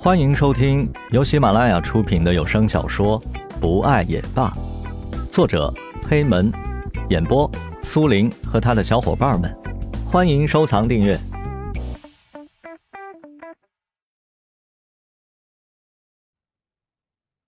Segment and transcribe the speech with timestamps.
[0.00, 3.20] 欢迎收听由喜马拉雅出品的有声小说
[3.60, 4.48] 《不爱也罢》，
[5.32, 5.74] 作者
[6.08, 6.52] 黑门，
[7.10, 7.50] 演播
[7.82, 9.52] 苏林和他的小伙伴们。
[10.06, 11.18] 欢迎收藏订阅。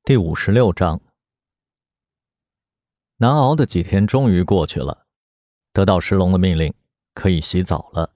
[0.03, 1.01] 第五十六章，
[3.19, 5.07] 难熬的几天终于过去了，
[5.73, 6.75] 得到石龙的命令，
[7.15, 8.13] 可以洗澡了。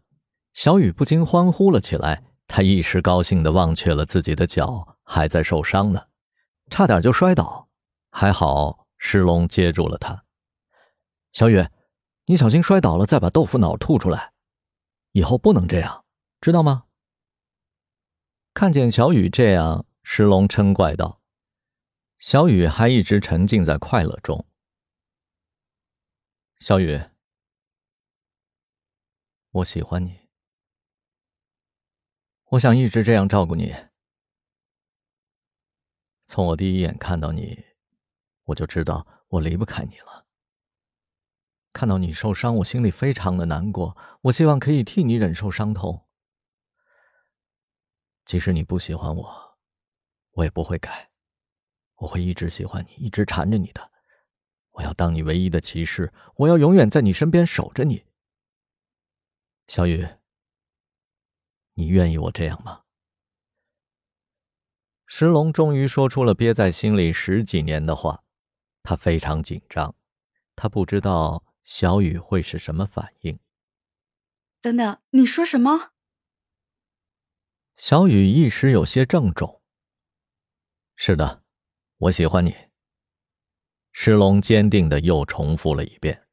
[0.52, 2.24] 小雨不禁欢呼了起来。
[2.56, 6.06] 他一时高兴的忘却了自己的脚还在受伤呢，
[6.70, 7.68] 差点就摔倒，
[8.12, 10.24] 还好石龙接住了他。
[11.32, 11.66] 小雨，
[12.26, 14.34] 你小心摔倒了再把豆腐脑吐出来，
[15.10, 16.04] 以后不能这样，
[16.40, 16.84] 知道吗？
[18.52, 21.20] 看见小雨这样，石龙嗔怪道
[22.20, 24.46] ：“小雨还一直沉浸在快乐中。”
[26.62, 27.02] 小雨，
[29.50, 30.23] 我喜欢你。
[32.54, 33.74] 我想一直这样照顾你。
[36.26, 37.64] 从我第一眼看到你，
[38.44, 40.24] 我就知道我离不开你了。
[41.72, 43.96] 看到你受伤，我心里非常的难过。
[44.22, 46.06] 我希望可以替你忍受伤痛。
[48.24, 49.58] 即使你不喜欢我，
[50.34, 51.10] 我也不会改。
[51.96, 53.90] 我会一直喜欢你，一直缠着你的。
[54.70, 58.04] 我要当你唯一的骑士，我要永远在你身边守着你，
[59.66, 60.06] 小雨。
[61.74, 62.82] 你愿意我这样吗？
[65.06, 68.24] 石龙终于说出了憋在心里十几年的话，
[68.82, 69.94] 他非常紧张，
[70.56, 73.38] 他不知道小雨会是什么反应。
[74.60, 75.92] 等等，你说什么？
[77.76, 79.60] 小雨一时有些怔忡。
[80.96, 81.44] 是的，
[81.98, 82.54] 我喜欢你。
[83.92, 86.26] 石龙坚定的又重复了一遍。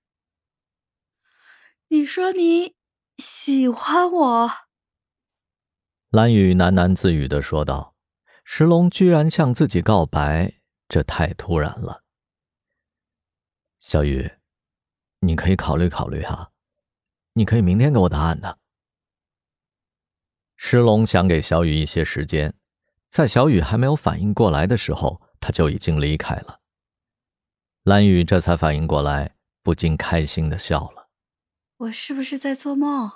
[1.90, 2.76] 你说你
[3.18, 4.52] 喜欢我？
[6.12, 7.96] 蓝雨喃喃自语的说道
[8.44, 10.56] ：“石龙居然向自己告白，
[10.90, 12.04] 这太突然了。”
[13.80, 14.30] 小雨，
[15.22, 16.52] 你可以考虑考虑哈，
[17.32, 18.60] 你可以明天给我答案的。
[20.58, 22.54] 石龙想给小雨一些时间，
[23.08, 26.60] 在小雨还没有反应过来的时候，他就已经离开了。
[27.84, 31.10] 蓝雨这才反应过来，不禁开心的笑了
[31.88, 33.10] ：“我是不是在做梦？”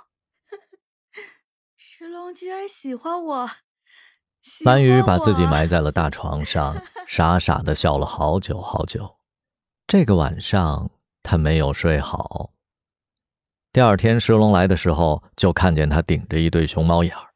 [1.98, 3.50] 石龙居然喜欢我！
[4.66, 6.76] 蓝雨把自己埋在了大床上，
[7.08, 9.16] 傻傻的笑了好久好久。
[9.88, 10.92] 这个晚上
[11.24, 12.52] 他没有睡好。
[13.72, 17.30] 第二天石龙来的时候，就看见他顶着一对熊猫眼儿。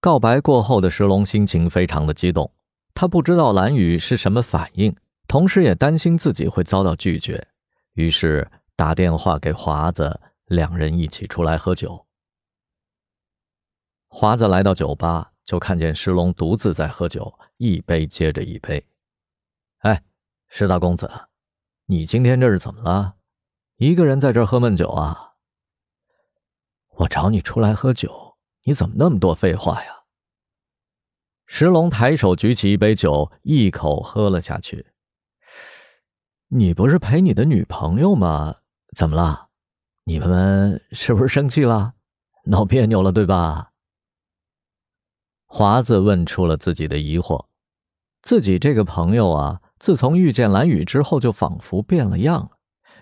[0.00, 2.50] 告白过后的石龙心情非常的激动，
[2.94, 4.96] 他不知道蓝雨是什么反应，
[5.28, 7.46] 同时也担心自己会遭到拒绝，
[7.92, 12.06] 于是打电话给华子，两人一起出来喝酒。
[14.20, 18.84] 华子来到酒吧，就看见石龙独自在喝酒，一杯接着一杯。
[19.78, 20.02] 哎，
[20.48, 21.10] 石大公子，
[21.86, 23.14] 你今天这是怎么了？
[23.78, 25.36] 一个人在这喝闷酒啊？
[26.96, 29.90] 我找你出来喝酒，你怎么那么多废话呀？
[31.46, 34.84] 石龙抬手举起一杯酒，一口喝了下去。
[36.48, 38.54] 你不是陪你的女朋友吗？
[38.94, 39.48] 怎么了？
[40.04, 41.94] 你们是不是生气了？
[42.44, 43.69] 闹别扭了，对吧？
[45.52, 47.46] 华子问出了自己的疑惑，
[48.22, 52.52] 自己这个朋友啊，自从遇见蓝雨之后，就仿佛变了样。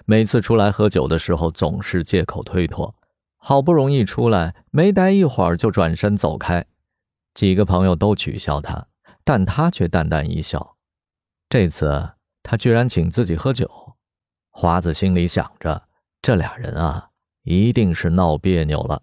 [0.07, 2.95] 每次出来喝酒的时候，总是借口推脱，
[3.37, 6.65] 好不容易出来，没待一会儿就转身走开。
[7.35, 8.87] 几个朋友都取笑他，
[9.25, 10.77] 但他却淡淡一笑。
[11.51, 13.71] 这次他居然请自己喝酒，
[14.49, 15.83] 华子心里想着，
[16.23, 17.11] 这俩人啊，
[17.43, 19.03] 一定是闹别扭了。